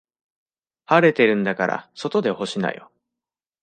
[0.87, 2.91] 晴れてるんだから外で干しなよ。